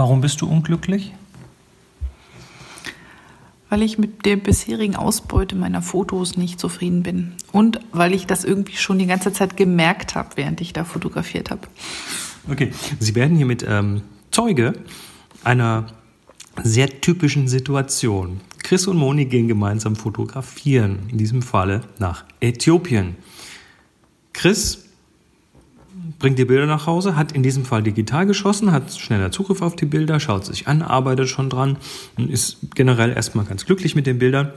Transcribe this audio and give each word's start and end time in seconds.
Warum 0.00 0.22
bist 0.22 0.40
du 0.40 0.46
unglücklich? 0.48 1.12
Weil 3.68 3.82
ich 3.82 3.98
mit 3.98 4.24
der 4.24 4.36
bisherigen 4.36 4.96
Ausbeute 4.96 5.56
meiner 5.56 5.82
Fotos 5.82 6.38
nicht 6.38 6.58
zufrieden 6.58 7.02
bin. 7.02 7.34
Und 7.52 7.80
weil 7.92 8.14
ich 8.14 8.24
das 8.24 8.44
irgendwie 8.44 8.76
schon 8.76 8.98
die 8.98 9.04
ganze 9.04 9.30
Zeit 9.34 9.58
gemerkt 9.58 10.14
habe, 10.14 10.30
während 10.36 10.62
ich 10.62 10.72
da 10.72 10.84
fotografiert 10.84 11.50
habe. 11.50 11.68
Okay, 12.50 12.72
Sie 12.98 13.14
werden 13.14 13.36
hier 13.36 13.44
mit 13.44 13.62
ähm, 13.68 14.00
Zeuge 14.30 14.72
einer 15.44 15.88
sehr 16.62 17.02
typischen 17.02 17.46
Situation. 17.46 18.40
Chris 18.62 18.86
und 18.86 18.96
Moni 18.96 19.26
gehen 19.26 19.48
gemeinsam 19.48 19.96
fotografieren, 19.96 21.00
in 21.10 21.18
diesem 21.18 21.42
Falle 21.42 21.82
nach 21.98 22.24
Äthiopien. 22.40 23.16
Chris 24.32 24.86
bringt 26.18 26.38
die 26.38 26.44
Bilder 26.44 26.66
nach 26.66 26.86
Hause, 26.86 27.16
hat 27.16 27.32
in 27.32 27.42
diesem 27.42 27.64
Fall 27.64 27.82
digital 27.82 28.26
geschossen, 28.26 28.72
hat 28.72 28.92
schneller 28.92 29.32
Zugriff 29.32 29.62
auf 29.62 29.76
die 29.76 29.86
Bilder, 29.86 30.20
schaut 30.20 30.44
sich 30.44 30.68
an, 30.68 30.82
arbeitet 30.82 31.28
schon 31.28 31.50
dran 31.50 31.78
und 32.16 32.30
ist 32.30 32.58
generell 32.74 33.12
erstmal 33.12 33.44
ganz 33.44 33.66
glücklich 33.66 33.94
mit 33.94 34.06
den 34.06 34.18
Bildern. 34.18 34.52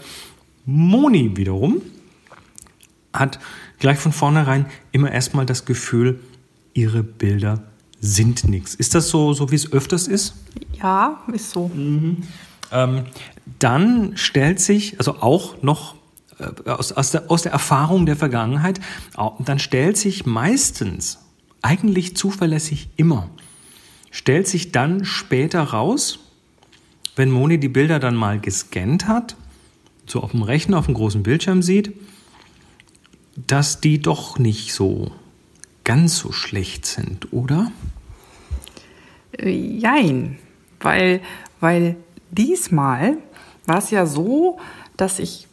Moni 0.65 1.35
wiederum 1.35 1.81
hat 3.13 3.39
gleich 3.79 3.97
von 3.97 4.11
vornherein 4.11 4.65
immer 4.91 5.11
erstmal 5.11 5.45
das 5.45 5.65
Gefühl, 5.65 6.19
ihre 6.73 7.03
Bilder 7.03 7.63
sind 7.99 8.47
nichts. 8.47 8.75
Ist 8.75 8.95
das 8.95 9.09
so, 9.09 9.33
so 9.33 9.51
wie 9.51 9.55
es 9.55 9.71
öfters 9.71 10.07
ist? 10.07 10.35
Ja, 10.81 11.23
ist 11.31 11.51
so. 11.51 11.69
Mhm. 11.69 12.23
Ähm, 12.71 13.05
dann 13.59 14.17
stellt 14.17 14.59
sich, 14.59 14.97
also 14.97 15.21
auch 15.21 15.61
noch 15.61 15.95
äh, 16.39 16.69
aus, 16.69 16.91
aus, 16.91 17.11
der, 17.11 17.29
aus 17.29 17.43
der 17.43 17.51
Erfahrung 17.51 18.05
der 18.05 18.15
Vergangenheit, 18.15 18.79
dann 19.39 19.59
stellt 19.59 19.97
sich 19.97 20.25
meistens, 20.25 21.19
eigentlich 21.63 22.15
zuverlässig 22.15 22.89
immer, 22.97 23.29
stellt 24.11 24.47
sich 24.47 24.71
dann 24.71 25.05
später 25.05 25.63
raus, 25.63 26.19
wenn 27.15 27.31
Moni 27.31 27.59
die 27.59 27.69
Bilder 27.69 27.99
dann 27.99 28.15
mal 28.15 28.39
gescannt 28.39 29.07
hat, 29.07 29.35
so 30.05 30.21
auf 30.21 30.31
dem 30.31 30.43
Rechner, 30.43 30.77
auf 30.77 30.85
dem 30.85 30.93
großen 30.93 31.23
Bildschirm 31.23 31.63
sieht, 31.63 31.93
dass 33.35 33.81
die 33.81 33.99
doch 33.99 34.37
nicht 34.37 34.73
so 34.73 35.11
ganz 35.83 36.17
so 36.17 36.31
schlecht 36.31 36.85
sind, 36.85 37.33
oder? 37.33 37.71
Äh, 39.37 39.49
jein, 39.49 40.37
weil, 40.79 41.21
weil 41.59 41.95
diesmal 42.31 43.17
war 43.65 43.79
es 43.79 43.89
ja 43.89 44.05
so, 44.05 44.59
dass 44.97 45.19
ich 45.19 45.47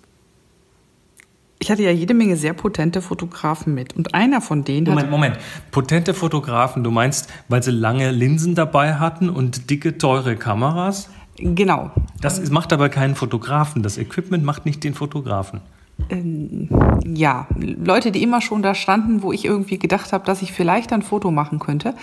ich 1.62 1.70
hatte 1.70 1.82
ja 1.82 1.90
jede 1.90 2.14
Menge 2.14 2.36
sehr 2.36 2.54
potente 2.54 3.02
Fotografen 3.02 3.74
mit. 3.74 3.94
Und 3.94 4.14
einer 4.14 4.40
von 4.40 4.64
denen 4.64 4.88
Moment. 4.88 5.10
Moment. 5.10 5.38
Potente 5.70 6.14
Fotografen, 6.14 6.82
du 6.82 6.90
meinst, 6.90 7.30
weil 7.48 7.62
sie 7.62 7.70
lange 7.70 8.10
Linsen 8.10 8.54
dabei 8.54 8.94
hatten 8.94 9.28
und 9.28 9.68
dicke, 9.68 9.98
teure 9.98 10.36
Kameras? 10.36 11.10
Genau. 11.36 11.90
Das 12.20 12.50
macht 12.50 12.72
aber 12.72 12.88
keinen 12.88 13.14
Fotografen. 13.14 13.82
Das 13.82 13.98
Equipment 13.98 14.42
macht 14.42 14.64
nicht 14.64 14.82
den 14.84 14.94
Fotografen. 14.94 15.60
Ähm, 16.08 16.68
ja, 17.04 17.46
Leute, 17.58 18.10
die 18.10 18.22
immer 18.22 18.40
schon 18.40 18.62
da 18.62 18.74
standen, 18.74 19.22
wo 19.22 19.32
ich 19.32 19.44
irgendwie 19.44 19.78
gedacht 19.78 20.14
habe, 20.14 20.24
dass 20.24 20.40
ich 20.40 20.52
vielleicht 20.52 20.94
ein 20.94 21.02
Foto 21.02 21.30
machen 21.30 21.58
könnte. 21.58 21.94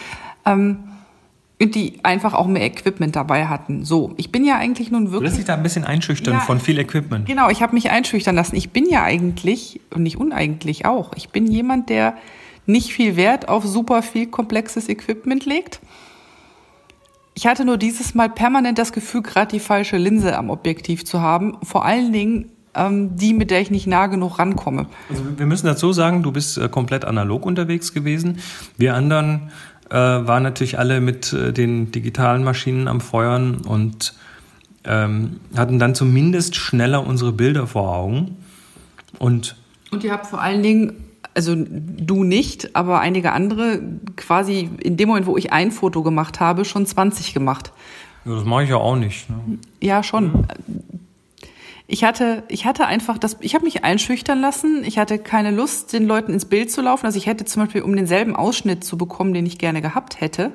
Ähm, 0.46 0.84
die 1.60 2.00
einfach 2.04 2.34
auch 2.34 2.46
mehr 2.48 2.64
Equipment 2.64 3.16
dabei 3.16 3.48
hatten. 3.48 3.84
So, 3.84 4.14
ich 4.18 4.32
bin 4.32 4.46
ja 4.46 4.58
eigentlich 4.58 4.92
nun 4.92 5.12
wirklich. 5.12 5.20
Du 5.20 5.24
lässt 5.26 5.38
dich 5.38 5.46
da 5.46 5.56
ein 5.56 5.64
bisschen 5.64 5.86
einschüchtern 5.86 6.36
ja, 6.36 6.40
von 6.42 6.60
viel 6.60 6.78
Equipment. 6.78 7.26
Genau, 7.26 7.50
ich 7.50 7.62
habe 7.64 7.74
mich 7.74 7.90
einschüchtern 7.90 8.36
lassen. 8.36 8.56
Ich 8.56 8.70
bin 8.70 8.88
ja 8.88 9.04
eigentlich, 9.04 9.82
und 9.90 10.04
nicht 10.04 10.18
uneigentlich 10.18 10.86
auch, 10.86 11.14
ich 11.16 11.30
bin 11.30 11.48
jemand, 11.48 11.90
der 11.90 12.16
nicht 12.68 12.94
viel 12.94 13.16
Wert 13.16 13.50
auf 13.50 13.66
super 13.66 14.04
viel 14.04 14.28
komplexes 14.28 14.88
Equipment 14.88 15.46
legt. 15.46 15.80
Ich 17.34 17.48
hatte 17.48 17.66
nur 17.66 17.78
dieses 17.78 18.14
Mal 18.14 18.30
permanent 18.30 18.78
das 18.78 18.92
Gefühl, 18.92 19.22
gerade 19.22 19.52
die 19.52 19.60
falsche 19.60 19.98
Linse 19.98 20.38
am 20.38 20.50
Objektiv 20.50 21.06
zu 21.06 21.22
haben. 21.22 21.58
Vor 21.64 21.86
allen 21.86 22.12
Dingen 22.12 22.52
ähm, 22.78 23.16
die, 23.16 23.34
mit 23.34 23.52
der 23.52 23.62
ich 23.62 23.72
nicht 23.72 23.88
nah 23.88 24.08
genug 24.08 24.40
rankomme. 24.40 24.86
Also 25.10 25.24
wir 25.38 25.46
müssen 25.46 25.66
dazu 25.66 25.92
sagen, 25.94 26.24
du 26.24 26.32
bist 26.32 26.58
äh, 26.58 26.70
komplett 26.70 27.06
analog 27.06 27.46
unterwegs 27.46 27.94
gewesen. 27.94 28.40
Wir 28.78 28.96
anderen 28.96 29.52
äh, 29.90 29.96
waren 29.96 30.44
natürlich 30.44 30.80
alle 30.80 31.02
mit 31.02 31.34
äh, 31.34 31.54
den 31.54 31.92
digitalen 31.92 32.44
Maschinen 32.44 32.88
am 32.88 33.02
Feuern 33.02 33.58
und 33.66 34.14
ähm, 34.84 35.40
hatten 35.56 35.80
dann 35.80 35.96
zumindest 35.96 36.56
schneller 36.56 37.06
unsere 37.06 37.32
Bilder 37.32 37.68
vor 37.68 37.94
Augen. 37.96 38.38
Und, 39.20 39.56
und 39.92 40.04
ihr 40.04 40.12
habt 40.12 40.28
vor 40.28 40.42
allen 40.42 40.64
Dingen, 40.64 40.94
also 41.34 41.56
du 41.56 42.24
nicht, 42.24 42.76
aber 42.76 43.00
einige 43.00 43.32
andere 43.32 43.82
quasi 44.16 44.70
in 44.80 44.98
dem 44.98 45.10
Moment, 45.10 45.28
wo 45.28 45.38
ich 45.38 45.54
ein 45.54 45.72
Foto 45.72 46.04
gemacht 46.04 46.40
habe, 46.40 46.66
schon 46.66 46.86
20 46.86 47.34
gemacht. 47.34 47.72
Ja, 48.26 48.36
das 48.36 48.46
mache 48.46 48.64
ich 48.64 48.70
ja 48.70 48.78
auch 48.78 48.96
nicht. 48.96 49.30
Ne? 49.30 49.60
Ja, 49.82 50.04
schon. 50.04 50.48
Ich 51.90 52.04
hatte, 52.04 52.44
ich 52.50 52.66
hatte 52.66 52.86
einfach 52.86 53.18
das, 53.18 53.38
ich 53.40 53.56
habe 53.56 53.64
mich 53.64 53.86
einschüchtern 53.86 54.42
lassen. 54.42 54.84
Ich 54.84 54.98
hatte 54.98 55.18
keine 55.18 55.52
Lust, 55.52 55.94
den 55.94 56.06
Leuten 56.06 56.34
ins 56.34 56.46
Bild 56.46 56.70
zu 56.70 56.82
laufen. 56.82 57.06
Also 57.06 57.18
ich 57.18 57.28
hätte 57.28 57.46
zum 57.46 57.64
Beispiel, 57.64 57.82
um 57.82 57.96
denselben 57.96 58.36
Ausschnitt 58.36 58.84
zu 58.84 58.98
bekommen, 58.98 59.34
den 59.34 59.46
ich 59.46 59.58
gerne 59.58 59.82
gehabt 59.82 60.20
hätte, 60.20 60.52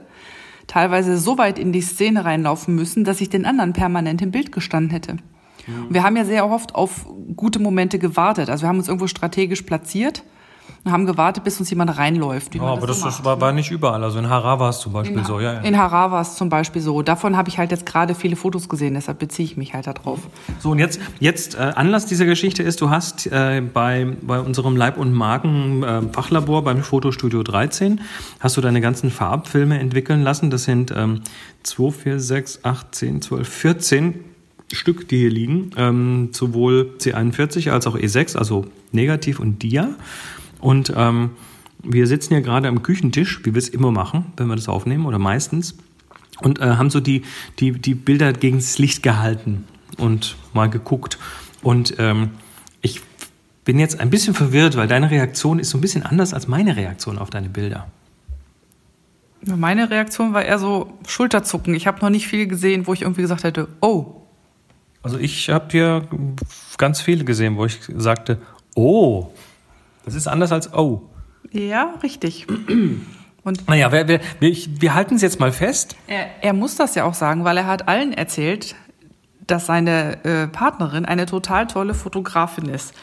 teilweise 0.67 1.17
so 1.17 1.39
weit 1.39 1.59
in 1.59 1.73
die 1.73 1.81
Szene 1.81 2.27
reinlaufen 2.27 2.75
müssen, 2.75 3.05
dass 3.05 3.23
ich 3.23 3.31
den 3.31 3.47
anderen 3.47 3.73
permanent 3.73 4.21
im 4.21 4.31
Bild 4.31 4.53
gestanden 4.53 4.91
hätte. 4.91 5.17
Ja. 5.67 5.75
wir 5.89 6.03
haben 6.03 6.17
ja 6.17 6.25
sehr 6.25 6.51
oft 6.51 6.75
auf 6.75 7.07
gute 7.37 7.61
Momente 7.61 7.99
gewartet. 7.99 8.51
Also 8.51 8.65
wir 8.65 8.69
haben 8.69 8.79
uns 8.79 8.89
irgendwo 8.89 9.07
strategisch 9.07 9.63
platziert 9.63 10.25
und 10.85 10.91
haben 10.91 11.07
gewartet, 11.07 11.45
bis 11.45 11.61
uns 11.61 11.71
jemand 11.71 11.97
reinläuft. 11.97 12.55
Ja, 12.55 12.63
aber 12.63 12.87
das, 12.87 13.01
so 13.01 13.07
das 13.07 13.25
war, 13.25 13.41
war, 13.41 13.53
nicht 13.53 13.71
überall. 13.71 14.03
Also 14.03 14.19
in 14.19 14.29
Harar 14.29 14.59
war 14.59 14.71
es 14.71 14.81
zum 14.81 14.93
Beispiel 14.93 15.19
in, 15.19 15.25
so. 15.25 15.39
Ja, 15.39 15.55
ja. 15.55 15.61
In 15.61 15.79
Harar 15.79 16.11
war 16.11 16.21
es 16.21 16.35
zum 16.35 16.49
Beispiel 16.49 16.83
so. 16.83 17.03
Davon 17.03 17.37
habe 17.37 17.49
ich 17.49 17.59
halt 17.59 17.71
jetzt 17.71 17.87
gerade 17.87 18.15
viele 18.15 18.35
Fotos 18.35 18.69
gesehen, 18.69 18.95
deshalb 18.95 19.21
beziehe 19.21 19.47
ich 19.47 19.57
mich 19.57 19.75
halt 19.75 19.87
darauf. 19.87 20.21
So, 20.59 20.71
und 20.71 20.81
jetzt, 20.81 21.01
jetzt 21.21 21.55
äh, 21.55 21.59
Anlass 21.59 22.07
dieser 22.07 22.27
Geschichte 22.27 22.63
ist, 22.63 22.81
du 22.81 22.91
hast 22.91 23.27
äh, 23.29 23.63
bei, 23.73 24.17
bei 24.23 24.41
unserem 24.41 24.77
Leib- 24.77 24.99
und 24.99 25.13
Magen-Fachlabor 25.13 26.61
äh, 26.61 26.65
beim 26.65 26.83
Fotostudio 26.83 27.45
13, 27.45 28.01
hast 28.41 28.57
du 28.57 28.61
deine 28.61 28.81
ganzen 28.81 29.11
Farbfilme 29.11 29.79
entwickeln 29.79 30.23
lassen. 30.23 30.51
Das 30.51 30.65
sind 30.65 30.93
ähm, 30.97 31.21
2, 31.63 31.91
4, 31.93 32.21
6, 32.21 32.65
8, 32.65 32.95
10, 32.95 33.23
12, 33.23 33.49
14 33.49 34.25
Stück, 34.73 35.09
die 35.09 35.19
hier 35.19 35.31
liegen. 35.31 35.71
Ähm, 35.77 36.31
sowohl 36.33 36.95
C41 36.99 37.71
als 37.71 37.87
auch 37.87 37.97
E6, 37.97 38.37
also 38.37 38.67
negativ 38.91 39.39
und 39.39 39.63
dia. 39.63 39.91
Und 40.63 40.93
ähm, 40.97 41.31
wir 41.83 42.07
sitzen 42.07 42.33
ja 42.33 42.41
gerade 42.41 42.69
am 42.69 42.83
Küchentisch, 42.83 43.41
wie 43.45 43.53
wir 43.53 43.59
es 43.59 43.69
immer 43.69 43.91
machen, 43.91 44.33
wenn 44.37 44.47
wir 44.47 44.57
das 44.57 44.69
aufnehmen, 44.69 45.05
oder 45.05 45.19
meistens, 45.19 45.77
und 46.41 46.61
äh, 46.61 46.77
haben 46.77 46.89
so 46.89 47.01
die, 47.01 47.23
die, 47.59 47.73
die 47.73 47.95
Bilder 47.95 48.33
gegen 48.33 48.59
das 48.59 48.79
Licht 48.79 49.03
gehalten 49.03 49.67
und 49.99 50.37
mal 50.55 50.71
geguckt. 50.71 51.19
Und 51.63 51.97
ähm, 51.99 52.31
ich 52.81 53.01
bin 53.65 53.79
jetzt 53.79 54.01
ein 54.01 54.09
bisschen 54.09 54.35
verwirrt, 54.35 54.77
weil 54.77 54.89
deine 54.89 55.11
Reaktion 55.11 55.59
ist 55.59 55.71
so 55.71 55.79
ein 55.79 55.81
bisschen 55.81 56.05
anders 56.05 56.33
als 56.33 56.49
meine 56.49 56.77
Reaktion 56.77 57.19
auf 57.19 57.31
deine 57.31 57.49
Bilder. 57.49 57.89
Meine 59.45 59.91
Reaktion 59.91 60.33
war 60.33 60.45
eher 60.45 60.61
so 60.61 60.97
Schulterzucken. 61.07 61.75
Ich 61.75 61.89
habe 61.89 62.01
noch 62.01 62.11
nicht 62.11 62.29
viel 62.29 62.47
gesehen, 62.47 62.87
wo 62.87 62.93
ich 62.93 63.03
irgendwie 63.03 63.23
gesagt 63.23 63.43
hätte, 63.43 63.69
oh. 63.81 64.23
Also 65.03 65.19
ich 65.19 65.49
habe 65.51 65.67
hier 65.73 66.07
ganz 66.79 67.01
viele 67.01 67.25
gesehen, 67.25 67.57
wo 67.57 67.65
ich 67.65 67.81
sagte, 67.97 68.41
oh. 68.77 69.33
Das 70.05 70.15
ist 70.15 70.27
anders 70.27 70.53
als 70.53 70.73
oh. 70.75 71.09
Ja, 71.51 71.95
richtig. 72.03 72.47
Und 73.45 73.69
naja, 73.69 73.91
wir, 73.91 74.07
wir, 74.07 74.21
wir, 74.39 74.57
wir 74.81 74.95
halten 74.95 75.17
es 75.17 75.23
jetzt 75.23 75.41
mal 75.41 75.53
fest. 75.53 75.97
Er, 76.07 76.27
er, 76.43 76.53
muss 76.53 76.77
das 76.77 76.95
ja 76.95 77.05
auch 77.05 77.15
sagen, 77.15 77.45
weil 77.45 77.57
er 77.57 77.67
hat 77.67 77.89
allen 77.89 78.13
erzählt, 78.13 78.77
dass 79.47 79.67
seine 79.67 80.25
äh, 80.25 80.47
Partnerin 80.47 81.05
eine 81.05 81.27
total 81.27 81.67
tolle 81.67 81.95
Fotografin 81.95 82.67
ist. 82.69 82.95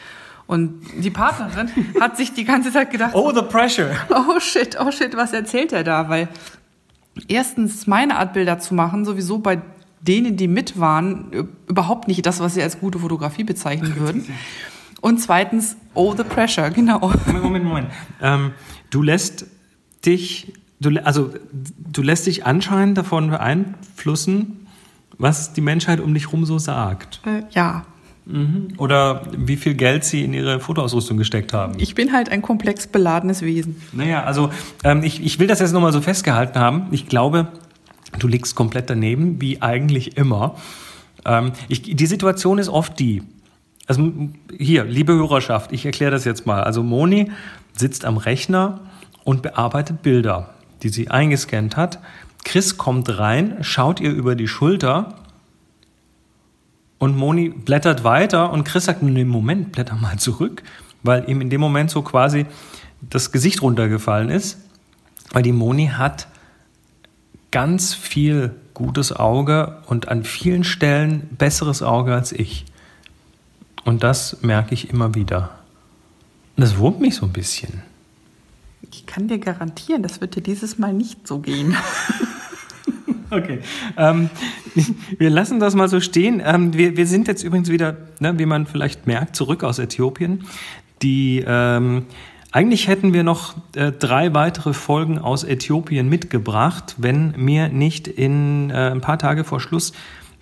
Und 0.46 0.80
die 0.96 1.10
Partnerin 1.10 1.70
hat 2.00 2.16
sich 2.16 2.32
die 2.32 2.44
ganze 2.44 2.72
Zeit 2.72 2.90
gedacht, 2.90 3.14
oh, 3.14 3.32
the 3.32 3.42
pressure. 3.42 3.94
Oh 4.10 4.40
shit, 4.40 4.78
oh 4.80 4.90
shit, 4.90 5.14
was 5.16 5.32
erzählt 5.32 5.72
er 5.72 5.84
da? 5.84 6.08
Weil 6.08 6.28
erstens 7.28 7.86
meine 7.86 8.16
Art 8.16 8.32
Bilder 8.32 8.58
zu 8.58 8.74
machen, 8.74 9.04
sowieso 9.04 9.38
bei 9.38 9.60
denen, 10.00 10.36
die 10.38 10.48
mit 10.48 10.80
waren, 10.80 11.48
überhaupt 11.68 12.08
nicht 12.08 12.24
das, 12.24 12.40
was 12.40 12.54
sie 12.54 12.62
als 12.62 12.80
gute 12.80 12.98
Fotografie 12.98 13.44
bezeichnen 13.44 13.96
würden. 13.96 14.26
Und 15.00 15.18
zweitens, 15.18 15.76
oh, 15.94 16.14
the 16.16 16.24
pressure, 16.24 16.70
genau. 16.70 17.12
Moment, 17.26 17.42
Moment, 17.42 17.64
Moment. 17.64 17.88
Ähm, 18.20 18.52
du 18.90 19.02
lässt 19.02 19.46
dich, 20.04 20.52
du, 20.80 20.90
also 21.04 21.32
du 21.52 22.02
lässt 22.02 22.26
dich 22.26 22.46
anscheinend 22.46 22.98
davon 22.98 23.30
beeinflussen, 23.30 24.66
was 25.18 25.52
die 25.52 25.60
Menschheit 25.60 26.00
um 26.00 26.14
dich 26.14 26.26
herum 26.26 26.44
so 26.44 26.58
sagt. 26.58 27.20
Äh, 27.26 27.42
ja. 27.50 27.84
Mhm. 28.26 28.68
Oder 28.76 29.22
wie 29.36 29.56
viel 29.56 29.74
Geld 29.74 30.04
sie 30.04 30.24
in 30.24 30.32
ihre 30.32 30.60
Fotoausrüstung 30.60 31.16
gesteckt 31.16 31.52
haben. 31.52 31.74
Ich 31.78 31.94
bin 31.94 32.12
halt 32.12 32.28
ein 32.28 32.42
komplex 32.42 32.86
beladenes 32.86 33.42
Wesen. 33.42 33.80
Naja, 33.92 34.24
also 34.24 34.50
ähm, 34.84 35.02
ich, 35.02 35.24
ich 35.24 35.38
will 35.38 35.46
das 35.46 35.60
jetzt 35.60 35.72
nochmal 35.72 35.92
so 35.92 36.00
festgehalten 36.00 36.58
haben. 36.58 36.88
Ich 36.90 37.06
glaube, 37.06 37.48
du 38.18 38.28
liegst 38.28 38.54
komplett 38.54 38.90
daneben, 38.90 39.40
wie 39.40 39.62
eigentlich 39.62 40.16
immer. 40.16 40.56
Ähm, 41.24 41.52
ich, 41.68 41.82
die 41.82 42.06
Situation 42.06 42.58
ist 42.58 42.68
oft 42.68 42.98
die, 42.98 43.22
also 43.90 44.12
hier, 44.56 44.84
liebe 44.84 45.14
Hörerschaft, 45.14 45.72
ich 45.72 45.84
erkläre 45.84 46.12
das 46.12 46.24
jetzt 46.24 46.46
mal. 46.46 46.62
Also 46.62 46.84
Moni 46.84 47.32
sitzt 47.72 48.04
am 48.04 48.18
Rechner 48.18 48.78
und 49.24 49.42
bearbeitet 49.42 50.02
Bilder, 50.02 50.54
die 50.84 50.90
sie 50.90 51.10
eingescannt 51.10 51.76
hat. 51.76 51.98
Chris 52.44 52.78
kommt 52.78 53.18
rein, 53.18 53.58
schaut 53.62 53.98
ihr 53.98 54.12
über 54.12 54.36
die 54.36 54.46
Schulter 54.46 55.16
und 56.98 57.16
Moni 57.16 57.48
blättert 57.48 58.04
weiter 58.04 58.52
und 58.52 58.62
Chris 58.62 58.84
sagt, 58.84 59.02
nee, 59.02 59.24
Moment, 59.24 59.72
blätter 59.72 59.96
mal 59.96 60.20
zurück, 60.20 60.62
weil 61.02 61.28
ihm 61.28 61.40
in 61.40 61.50
dem 61.50 61.60
Moment 61.60 61.90
so 61.90 62.02
quasi 62.02 62.46
das 63.00 63.32
Gesicht 63.32 63.60
runtergefallen 63.60 64.30
ist, 64.30 64.58
weil 65.32 65.42
die 65.42 65.50
Moni 65.50 65.88
hat 65.88 66.28
ganz 67.50 67.92
viel 67.92 68.54
gutes 68.72 69.12
Auge 69.12 69.78
und 69.88 70.06
an 70.06 70.22
vielen 70.22 70.62
Stellen 70.62 71.28
besseres 71.36 71.82
Auge 71.82 72.14
als 72.14 72.30
ich. 72.30 72.66
Und 73.84 74.02
das 74.02 74.42
merke 74.42 74.74
ich 74.74 74.90
immer 74.90 75.14
wieder. 75.14 75.58
Das 76.56 76.76
wurmt 76.78 77.00
mich 77.00 77.14
so 77.14 77.26
ein 77.26 77.32
bisschen. 77.32 77.82
Ich 78.90 79.06
kann 79.06 79.28
dir 79.28 79.38
garantieren, 79.38 80.02
das 80.02 80.20
wird 80.20 80.36
dir 80.36 80.42
dieses 80.42 80.78
Mal 80.78 80.92
nicht 80.92 81.26
so 81.26 81.38
gehen. 81.38 81.76
Okay. 83.32 83.60
Ähm, 83.96 84.28
wir 85.18 85.30
lassen 85.30 85.60
das 85.60 85.76
mal 85.76 85.88
so 85.88 86.00
stehen. 86.00 86.42
Ähm, 86.44 86.74
wir, 86.74 86.96
wir 86.96 87.06
sind 87.06 87.28
jetzt 87.28 87.44
übrigens 87.44 87.70
wieder, 87.70 87.96
ne, 88.18 88.36
wie 88.40 88.46
man 88.46 88.66
vielleicht 88.66 89.06
merkt, 89.06 89.36
zurück 89.36 89.62
aus 89.62 89.78
Äthiopien. 89.78 90.44
Die 91.02 91.44
ähm, 91.46 92.06
eigentlich 92.50 92.88
hätten 92.88 93.12
wir 93.12 93.22
noch 93.22 93.54
äh, 93.76 93.92
drei 93.92 94.34
weitere 94.34 94.72
Folgen 94.72 95.18
aus 95.18 95.44
Äthiopien 95.44 96.08
mitgebracht, 96.08 96.96
wenn 96.98 97.32
mir 97.36 97.68
nicht 97.68 98.08
in 98.08 98.70
äh, 98.70 98.90
ein 98.90 99.00
paar 99.00 99.18
Tage 99.18 99.44
vor 99.44 99.60
Schluss 99.60 99.92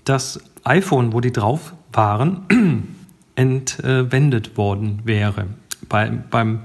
das 0.04 0.40
iPhone, 0.64 1.12
wo 1.12 1.20
die 1.20 1.32
drauf 1.32 1.74
waren, 1.92 2.96
entwendet 3.38 4.56
worden 4.56 5.00
wäre. 5.04 5.46
Bei, 5.88 6.10
beim 6.10 6.60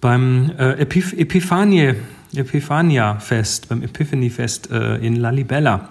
beim 0.00 0.52
äh, 0.58 0.80
Epiph 0.80 1.12
Epiphanie, 1.12 1.94
Epiphania-Fest, 2.34 3.68
beim 3.68 3.82
Epiphany-Fest 3.82 4.70
äh, 4.70 4.96
in 4.96 5.16
Lalibella 5.16 5.88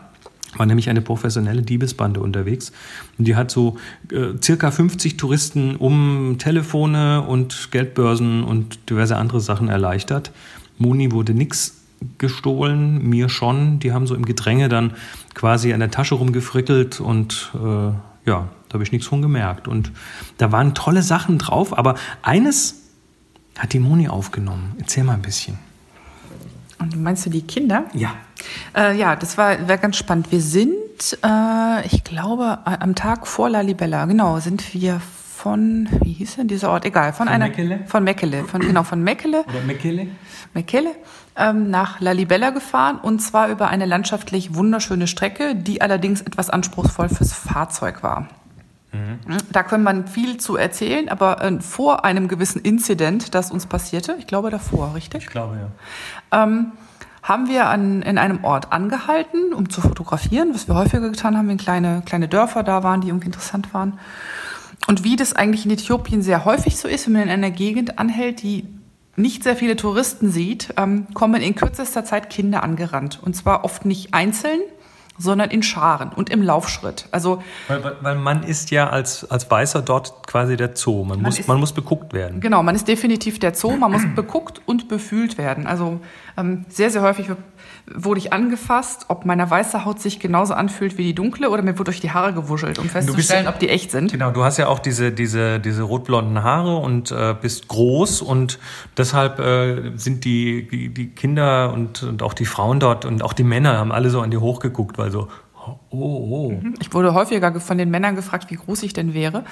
war 0.56 0.66
nämlich 0.66 0.90
eine 0.90 1.02
professionelle 1.02 1.62
Diebesbande 1.62 2.20
unterwegs. 2.20 2.72
Und 3.18 3.28
die 3.28 3.36
hat 3.36 3.52
so 3.52 3.78
äh, 4.12 4.42
circa 4.42 4.72
50 4.72 5.18
Touristen 5.18 5.76
um 5.76 6.38
Telefone 6.40 7.22
und 7.22 7.70
Geldbörsen 7.72 8.44
und 8.44 8.90
diverse 8.90 9.18
andere 9.18 9.42
Sachen 9.42 9.68
erleichtert. 9.68 10.32
Moni 10.78 11.12
wurde 11.12 11.34
nichts 11.34 11.84
gestohlen, 12.18 13.04
mir 13.08 13.30
schon. 13.30 13.80
Die 13.80 13.92
haben 13.92 14.08
so 14.08 14.16
im 14.16 14.26
Gedränge 14.26 14.70
dann 14.70 14.94
quasi 15.34 15.74
an 15.74 15.80
der 15.80 15.92
Tasche 15.92 16.16
rumgefrickelt 16.16 17.02
und 17.02 17.52
äh, 17.56 17.92
ja, 18.28 18.50
da 18.70 18.74
habe 18.74 18.84
ich 18.84 18.92
nichts 18.92 19.08
von 19.08 19.22
gemerkt. 19.22 19.68
Und 19.68 19.92
da 20.38 20.52
waren 20.52 20.76
tolle 20.76 21.02
Sachen 21.02 21.40
drauf, 21.40 21.76
aber 21.76 21.96
eines 22.22 22.84
hat 23.58 23.74
die 23.74 23.80
Moni 23.80 24.08
aufgenommen. 24.08 24.76
Erzähl 24.80 25.04
mal 25.04 25.14
ein 25.14 25.22
bisschen. 25.22 25.58
Und 26.80 27.02
meinst 27.02 27.26
du 27.26 27.32
die 27.32 27.42
Kinder? 27.42 27.86
Ja. 27.94 28.14
Äh, 28.76 28.96
ja, 28.98 29.16
das 29.16 29.38
war, 29.38 29.68
war 29.68 29.78
ganz 29.78 29.98
spannend. 29.98 30.32
Wir 30.32 30.42
sind, 30.42 31.18
äh, 31.24 31.86
ich 31.88 32.04
glaube, 32.04 32.60
am 32.66 32.94
Tag 32.94 33.26
vor 33.26 33.50
Lalibella, 33.50 34.06
genau, 34.06 34.40
sind 34.40 34.74
wir 34.76 35.02
von, 35.38 35.88
wie 36.04 36.14
hieß 36.14 36.36
denn 36.36 36.48
dieser 36.48 36.70
Ort? 36.70 36.86
Egal, 36.86 37.14
von, 37.14 37.26
von 37.26 37.34
einer. 37.34 37.48
Meckele? 37.48 37.80
Von 37.88 38.04
Meckele. 38.04 38.44
Von, 38.44 38.62
genau, 38.62 38.84
von 38.84 39.02
Meckele. 39.02 39.44
Oder 39.48 39.62
Meckele? 39.62 40.08
Meckele. 40.54 40.92
Ähm, 41.40 41.70
nach 41.70 42.00
Lalibella 42.00 42.50
gefahren 42.50 42.98
und 42.98 43.20
zwar 43.20 43.50
über 43.50 43.68
eine 43.68 43.86
landschaftlich 43.86 44.56
wunderschöne 44.56 45.06
Strecke, 45.06 45.56
die 45.56 45.82
allerdings 45.82 46.22
etwas 46.22 46.50
anspruchsvoll 46.50 47.10
fürs 47.10 47.32
Fahrzeug 47.32 48.02
war. 48.02 48.28
Mhm. 48.92 49.20
Da 49.52 49.64
kann 49.64 49.84
man 49.84 50.08
viel 50.08 50.38
zu 50.38 50.56
erzählen, 50.56 51.10
aber 51.10 51.44
äh, 51.44 51.60
vor 51.62 52.06
einem 52.06 52.28
gewissen 52.28 52.62
Inzident, 52.62 53.36
das 53.36 53.52
uns 53.52 53.66
passierte, 53.66 54.16
ich 54.18 54.26
glaube 54.28 54.50
davor, 54.50 54.96
richtig? 54.96 55.26
Ich 55.26 55.30
glaube, 55.30 55.58
ja. 56.32 56.44
Ähm, 56.44 56.72
haben 57.22 57.50
wir 57.50 57.68
an, 57.68 58.02
in 58.04 58.18
einem 58.18 58.44
Ort 58.44 58.72
angehalten, 58.72 59.54
um 59.54 59.70
zu 59.70 59.82
fotografieren, 59.82 60.54
was 60.54 60.68
wir 60.68 60.76
häufiger 60.76 61.10
getan 61.10 61.38
haben, 61.38 61.50
wenn 61.50 61.58
kleine, 61.58 62.02
kleine 62.06 62.30
Dörfer 62.30 62.64
da 62.64 62.84
waren, 62.84 63.02
die 63.02 63.10
irgendwie 63.10 63.28
interessant 63.28 63.74
waren. 63.74 64.00
Und 64.88 65.04
wie 65.04 65.18
das 65.18 65.34
eigentlich 65.34 65.66
in 65.66 65.72
Äthiopien 65.72 66.22
sehr 66.22 66.46
häufig 66.46 66.78
so 66.78 66.88
ist, 66.88 67.06
wenn 67.08 67.14
man 67.14 67.24
in 67.24 67.30
einer 67.30 67.52
Gegend 67.52 68.00
anhält, 68.00 68.42
die 68.42 68.66
nicht 69.18 69.44
sehr 69.44 69.56
viele 69.56 69.76
Touristen 69.76 70.30
sieht, 70.30 70.74
ähm, 70.78 71.08
kommen 71.14 71.42
in 71.42 71.56
kürzester 71.56 72.06
Zeit 72.06 72.30
Kinder 72.30 72.64
angerannt. 72.64 73.20
Und 73.22 73.36
zwar 73.36 73.66
oft 73.66 73.84
nicht 73.84 74.14
einzeln, 74.14 74.62
sondern 75.18 75.50
in 75.50 75.64
Scharen 75.64 76.12
und 76.16 76.30
im 76.30 76.42
Laufschritt. 76.42 77.08
Also 77.12 77.44
weil, 77.68 77.84
weil, 77.84 77.96
weil 78.02 78.16
man 78.16 78.44
ist 78.44 78.72
ja 78.72 78.90
als, 78.90 79.30
als 79.30 79.50
Weißer 79.50 79.82
dort 79.82 80.28
quasi 80.28 80.58
der 80.58 80.76
Zoo. 80.76 81.04
Man, 81.04 81.18
man 81.18 81.22
muss, 81.22 81.40
ist, 81.40 81.48
man 81.48 81.60
muss 81.60 81.74
beguckt 81.74 82.14
werden. 82.14 82.40
Genau, 82.40 82.64
man 82.64 82.76
ist 82.76 82.88
definitiv 82.88 83.40
der 83.40 83.54
Zoo. 83.56 83.78
Man 83.78 83.92
muss 83.92 84.04
beguckt 84.16 84.62
und 84.66 84.88
befühlt 84.88 85.38
werden. 85.38 85.68
Also 85.68 86.00
ähm, 86.38 86.66
sehr, 86.70 86.90
sehr 86.92 87.02
häufig 87.02 87.30
wurde 87.94 88.20
ich 88.20 88.34
angefasst, 88.34 89.06
ob 89.08 89.26
meine 89.26 89.50
weiße 89.50 89.86
Haut 89.86 90.02
sich 90.02 90.20
genauso 90.20 90.54
anfühlt 90.54 90.98
wie 90.98 91.04
die 91.04 91.16
dunkle 91.16 91.50
oder 91.50 91.62
mir 91.62 91.74
wurde 91.74 91.86
durch 91.86 92.02
die 92.02 92.12
Haare 92.12 92.34
gewuschelt, 92.34 92.80
um 92.80 92.90
festzustellen, 92.90 93.46
bist, 93.46 93.56
ob 93.56 93.60
die 93.60 93.70
echt 93.70 93.92
sind. 93.92 94.12
Genau, 94.12 94.32
du 94.32 94.44
hast 94.44 94.58
ja 94.58 94.68
auch 94.68 94.80
diese, 94.80 95.12
diese, 95.12 95.60
diese 95.60 95.84
rotblonden 95.84 96.44
Haare 96.44 96.78
und 96.78 97.12
äh, 97.12 97.34
bist 97.40 97.68
groß 97.68 98.22
und 98.22 98.60
deshalb 98.98 99.40
äh, 99.40 99.92
sind 99.96 100.26
die, 100.26 100.68
die, 100.68 100.90
die 100.90 101.10
Kinder 101.10 101.72
und, 101.74 102.04
und 102.04 102.24
auch 102.24 102.34
die 102.34 102.46
Frauen 102.46 102.80
dort 102.80 103.06
und 103.06 103.24
auch 103.24 103.34
die 103.34 103.44
Männer 103.44 103.78
haben 103.78 103.92
alle 103.92 104.10
so 104.10 104.22
an 104.22 104.32
dir 104.32 104.42
hochgeguckt, 104.42 104.98
weil 104.98 105.07
so, 105.12 105.28
Oh, 105.90 105.98
oh. 106.00 106.52
Mhm. 106.52 106.76
Ich 106.80 106.94
wurde 106.94 107.14
häufiger 107.14 107.60
von 107.60 107.78
den 107.78 107.90
Männern 107.90 108.16
gefragt, 108.16 108.50
wie 108.50 108.56
groß 108.56 108.84
ich 108.84 108.94
denn 108.94 109.14
wäre. 109.14 109.44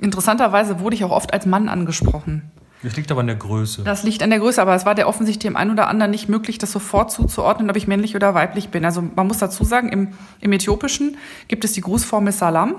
Interessanterweise 0.00 0.80
wurde 0.80 0.96
ich 0.96 1.04
auch 1.04 1.10
oft 1.10 1.32
als 1.32 1.46
Mann 1.46 1.68
angesprochen. 1.68 2.50
Das 2.82 2.96
liegt 2.96 3.10
aber 3.10 3.20
an 3.20 3.26
der 3.26 3.36
Größe. 3.36 3.82
Das 3.84 4.04
liegt 4.04 4.22
an 4.22 4.30
der 4.30 4.38
Größe, 4.38 4.60
aber 4.60 4.74
es 4.74 4.86
war 4.86 4.94
der 4.94 5.06
offensichtlich 5.06 5.50
dem 5.50 5.56
einen 5.56 5.70
oder 5.70 5.88
anderen 5.88 6.10
nicht 6.10 6.28
möglich, 6.28 6.56
das 6.56 6.72
sofort 6.72 7.12
zuzuordnen, 7.12 7.68
ob 7.68 7.76
ich 7.76 7.86
männlich 7.86 8.16
oder 8.16 8.34
weiblich 8.34 8.70
bin. 8.70 8.84
Also 8.86 9.02
man 9.02 9.26
muss 9.26 9.38
dazu 9.38 9.64
sagen, 9.64 9.90
im, 9.90 10.08
im 10.40 10.52
Äthiopischen 10.52 11.18
gibt 11.48 11.64
es 11.64 11.72
die 11.72 11.82
Grußformel 11.82 12.32
Salam. 12.32 12.76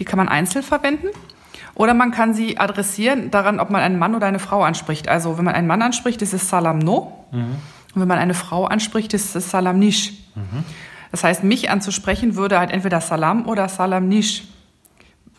Die 0.00 0.04
kann 0.04 0.16
man 0.16 0.28
einzeln 0.28 0.64
verwenden. 0.64 1.08
Oder 1.74 1.94
man 1.94 2.10
kann 2.10 2.34
sie 2.34 2.58
adressieren 2.58 3.30
daran, 3.30 3.60
ob 3.60 3.70
man 3.70 3.82
einen 3.82 3.98
Mann 3.98 4.14
oder 4.14 4.26
eine 4.26 4.40
Frau 4.40 4.62
anspricht. 4.62 5.08
Also 5.08 5.38
wenn 5.38 5.44
man 5.44 5.54
einen 5.54 5.68
Mann 5.68 5.82
anspricht, 5.82 6.22
ist 6.22 6.34
es 6.34 6.48
Salam 6.48 6.78
no. 6.78 7.26
Mhm. 7.30 7.56
Und 7.94 8.00
wenn 8.00 8.08
man 8.08 8.18
eine 8.18 8.34
Frau 8.34 8.64
anspricht, 8.64 9.14
ist 9.14 9.36
es 9.36 9.50
Salam 9.50 9.78
nish. 9.78 10.12
Mhm. 10.34 10.64
Das 11.10 11.24
heißt, 11.24 11.44
mich 11.44 11.70
anzusprechen 11.70 12.36
würde 12.36 12.58
halt 12.58 12.70
entweder 12.70 13.00
Salam 13.00 13.46
oder 13.46 13.68
Salam 13.68 14.08
nish 14.08 14.44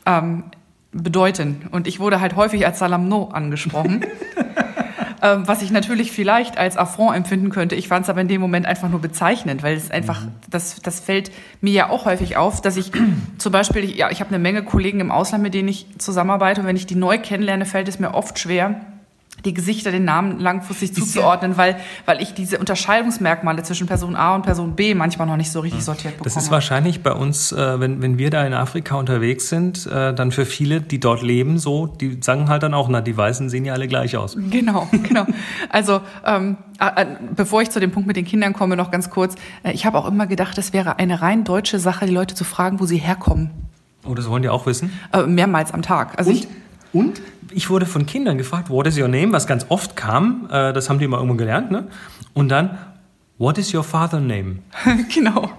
ähm, 0.05 0.45
bedeuten. 0.91 1.67
Und 1.71 1.87
ich 1.87 1.99
wurde 1.99 2.21
halt 2.21 2.35
häufig 2.35 2.65
als 2.65 2.79
Salamno 2.79 3.29
angesprochen. 3.31 4.05
ähm, 5.21 5.47
was 5.47 5.61
ich 5.61 5.71
natürlich 5.71 6.11
vielleicht 6.11 6.57
als 6.57 6.77
Affront 6.77 7.15
empfinden 7.15 7.49
könnte. 7.49 7.75
Ich 7.75 7.87
fand 7.87 8.03
es 8.03 8.09
aber 8.09 8.21
in 8.21 8.27
dem 8.27 8.41
Moment 8.41 8.65
einfach 8.65 8.89
nur 8.89 9.01
bezeichnend, 9.01 9.63
weil 9.63 9.75
es 9.75 9.91
einfach, 9.91 10.23
mhm. 10.23 10.31
das, 10.49 10.81
das 10.81 10.99
fällt 10.99 11.31
mir 11.61 11.73
ja 11.73 11.89
auch 11.89 12.05
häufig 12.05 12.37
auf, 12.37 12.61
dass 12.61 12.77
ich 12.77 12.91
zum 13.37 13.51
Beispiel, 13.51 13.85
ja, 13.95 14.09
ich 14.09 14.19
habe 14.19 14.29
eine 14.29 14.39
Menge 14.39 14.63
Kollegen 14.63 14.99
im 14.99 15.11
Ausland, 15.11 15.43
mit 15.43 15.53
denen 15.53 15.67
ich 15.67 15.87
zusammenarbeite 15.97 16.61
und 16.61 16.67
wenn 16.67 16.75
ich 16.75 16.85
die 16.85 16.95
neu 16.95 17.17
kennenlerne, 17.17 17.65
fällt 17.65 17.87
es 17.87 17.99
mir 17.99 18.13
oft 18.13 18.39
schwer, 18.39 18.81
die 19.45 19.53
Gesichter, 19.53 19.91
den 19.91 20.03
Namen 20.03 20.39
langfristig 20.39 20.93
zuzuordnen, 20.93 21.57
weil, 21.57 21.77
weil 22.05 22.21
ich 22.21 22.33
diese 22.33 22.57
Unterscheidungsmerkmale 22.57 23.63
zwischen 23.63 23.87
Person 23.87 24.15
A 24.15 24.35
und 24.35 24.43
Person 24.43 24.75
B 24.75 24.95
manchmal 24.95 25.27
noch 25.27 25.37
nicht 25.37 25.51
so 25.51 25.59
richtig 25.59 25.83
sortiert 25.83 26.17
bekomme. 26.17 26.33
Das 26.33 26.41
ist 26.41 26.51
wahrscheinlich 26.51 27.03
bei 27.03 27.13
uns, 27.13 27.51
äh, 27.51 27.79
wenn, 27.79 28.01
wenn 28.01 28.17
wir 28.17 28.29
da 28.29 28.45
in 28.45 28.53
Afrika 28.53 28.95
unterwegs 28.95 29.49
sind, 29.49 29.85
äh, 29.85 30.13
dann 30.13 30.31
für 30.31 30.45
viele, 30.45 30.81
die 30.81 30.99
dort 30.99 31.21
leben, 31.21 31.59
so, 31.59 31.85
die 31.85 32.17
sagen 32.21 32.49
halt 32.49 32.63
dann 32.63 32.73
auch, 32.73 32.89
na, 32.89 33.01
die 33.01 33.15
Weißen 33.15 33.49
sehen 33.49 33.65
ja 33.65 33.73
alle 33.73 33.87
gleich 33.87 34.17
aus. 34.17 34.35
Genau, 34.49 34.87
genau. 35.03 35.25
Also, 35.69 36.01
ähm, 36.25 36.57
äh, 36.79 37.05
bevor 37.35 37.61
ich 37.61 37.69
zu 37.69 37.79
dem 37.79 37.91
Punkt 37.91 38.07
mit 38.07 38.17
den 38.17 38.25
Kindern 38.25 38.53
komme, 38.53 38.75
noch 38.75 38.91
ganz 38.91 39.09
kurz. 39.09 39.35
ich 39.63 39.85
habe 39.85 39.97
auch 39.97 40.07
immer 40.07 40.27
gedacht, 40.27 40.57
es 40.57 40.73
wäre 40.73 40.97
eine 40.99 41.21
rein 41.21 41.43
deutsche 41.43 41.79
Sache, 41.79 42.05
die 42.05 42.13
Leute 42.13 42.35
zu 42.35 42.43
fragen, 42.43 42.79
wo 42.79 42.85
sie 42.85 42.97
herkommen. 42.97 43.51
Oh, 44.05 44.13
das 44.13 44.29
wollen 44.29 44.41
die 44.41 44.49
auch 44.49 44.65
wissen? 44.65 44.91
mehrmals 45.25 45.73
am 45.73 45.81
Tag. 45.81 46.17
Also 46.17 46.31
und? 46.31 46.37
Ich, 46.37 46.47
und 46.93 47.21
ich 47.51 47.69
wurde 47.69 47.85
von 47.85 48.05
Kindern 48.05 48.37
gefragt, 48.37 48.69
what 48.69 48.87
is 48.87 48.97
your 48.97 49.07
name, 49.07 49.31
was 49.31 49.47
ganz 49.47 49.65
oft 49.69 49.95
kam, 49.95 50.47
äh, 50.51 50.73
das 50.73 50.89
haben 50.89 50.99
die 50.99 51.05
immer 51.05 51.17
irgendwo 51.17 51.35
gelernt, 51.35 51.71
ne? 51.71 51.87
Und 52.33 52.49
dann, 52.49 52.77
what 53.37 53.57
is 53.57 53.73
your 53.73 53.83
father 53.83 54.19
name? 54.19 54.59
genau. 55.13 55.49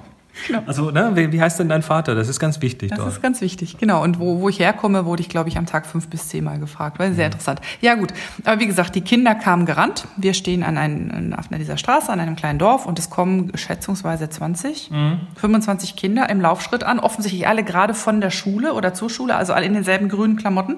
Genau. 0.47 0.63
Also, 0.67 0.91
ne, 0.91 1.13
wie, 1.15 1.41
heißt 1.41 1.59
denn 1.59 1.69
dein 1.69 1.83
Vater? 1.83 2.15
Das 2.15 2.29
ist 2.29 2.39
ganz 2.39 2.61
wichtig. 2.63 2.91
Das 2.91 2.99
dort. 2.99 3.13
ist 3.13 3.23
ganz 3.23 3.41
wichtig, 3.41 3.79
genau. 3.79 4.03
Und 4.03 4.21
wo, 4.21 4.41
wo 4.41 4.49
ich 4.49 4.61
herkomme, 4.61 5.05
wurde 5.05 5.21
ich, 5.21 5.29
glaube 5.29 5.49
ich, 5.49 5.59
am 5.59 5.67
Tag 5.67 5.87
fünf 5.87 6.09
bis 6.09 6.29
zehnmal 6.29 6.59
gefragt. 6.59 6.99
War 6.99 7.07
sehr 7.07 7.27
mhm. 7.27 7.33
interessant. 7.33 7.61
Ja, 7.81 7.95
gut. 7.95 8.13
Aber 8.45 8.61
wie 8.61 8.67
gesagt, 8.67 8.95
die 8.95 9.01
Kinder 9.01 9.35
kamen 9.35 9.67
gerannt. 9.67 10.07
Wir 10.17 10.35
stehen 10.35 10.63
an, 10.63 10.79
ein, 10.79 11.35
auf 11.37 11.49
dieser 11.49 11.77
Straße, 11.77 12.11
an 12.13 12.21
einem 12.21 12.37
kleinen 12.37 12.59
Dorf 12.59 12.87
und 12.87 12.99
es 12.99 13.11
kommen 13.11 13.53
schätzungsweise 13.57 14.31
20, 14.31 14.91
mhm. 14.91 15.21
25 15.37 15.97
Kinder 15.97 16.29
im 16.29 16.41
Laufschritt 16.41 16.85
an. 16.85 17.01
Offensichtlich 17.01 17.49
alle 17.49 17.65
gerade 17.65 17.95
von 17.95 18.21
der 18.21 18.31
Schule 18.31 18.75
oder 18.75 18.95
zur 18.95 19.11
Schule, 19.11 19.35
also 19.37 19.53
alle 19.53 19.67
in 19.67 19.75
denselben 19.75 20.09
grünen 20.09 20.37
Klamotten. 20.37 20.77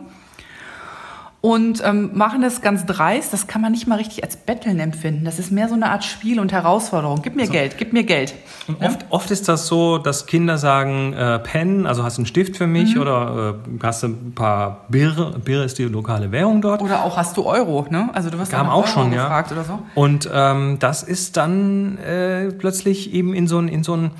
Und 1.42 1.82
ähm, 1.85 2.11
machen 2.12 2.42
das 2.42 2.61
ganz 2.61 2.85
dreist. 2.85 3.32
Das 3.32 3.47
kann 3.47 3.62
man 3.62 3.73
nicht 3.73 3.87
mal 3.87 3.97
richtig 3.97 4.23
als 4.23 4.37
Betteln 4.37 4.78
empfinden. 4.78 5.25
Das 5.25 5.38
ist 5.38 5.50
mehr 5.50 5.68
so 5.68 5.75
eine 5.75 5.90
Art 5.90 6.04
Spiel 6.04 6.38
und 6.38 6.52
Herausforderung. 6.52 7.23
Gib 7.23 7.35
mir 7.35 7.47
so. 7.47 7.52
Geld, 7.52 7.78
gib 7.78 7.94
mir 7.94 8.04
Geld. 8.04 8.35
Und 8.68 8.82
oft, 8.82 9.06
oft 9.09 9.30
ist 9.30 9.49
das 9.49 9.66
so, 9.66 9.97
dass 9.97 10.26
Kinder 10.26 10.59
sagen, 10.59 11.14
äh, 11.14 11.38
Pen, 11.38 11.87
also 11.87 12.04
hast 12.04 12.18
du 12.18 12.20
einen 12.20 12.26
Stift 12.26 12.59
für 12.59 12.66
mich 12.66 12.94
mhm. 12.94 13.00
oder 13.00 13.54
äh, 13.66 13.78
hast 13.82 14.02
du 14.02 14.09
ein 14.09 14.32
paar 14.35 14.85
Birr, 14.88 15.38
Birr 15.42 15.64
ist 15.64 15.78
die 15.78 15.85
lokale 15.85 16.30
Währung 16.30 16.61
dort. 16.61 16.82
Oder 16.82 17.04
auch 17.04 17.16
hast 17.16 17.37
du 17.38 17.44
Euro, 17.44 17.87
ne? 17.88 18.11
Also 18.12 18.28
du 18.28 18.38
wirst 18.38 18.52
Kam 18.52 18.68
auch 18.68 18.82
Euro 18.82 18.87
schon, 18.87 19.11
gefragt 19.11 19.50
ja. 19.50 19.56
oder 19.56 19.64
so. 19.64 19.78
Und 19.94 20.28
ähm, 20.32 20.76
das 20.78 21.02
ist 21.02 21.38
dann 21.38 21.97
äh, 21.99 22.52
plötzlich 22.52 23.14
eben 23.14 23.32
in 23.32 23.47
so 23.47 23.59
ein, 23.59 23.68
in 23.68 23.82
so 23.82 23.97
ein 23.97 24.11